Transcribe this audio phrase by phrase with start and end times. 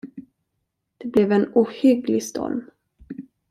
[0.97, 2.71] Det blev en ohygglig storm.